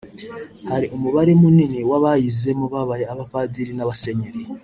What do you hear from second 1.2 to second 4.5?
munini w’abayizemo babaye abapadiri n’abasenyeri